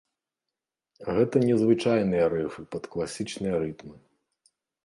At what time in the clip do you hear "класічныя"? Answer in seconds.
2.97-3.55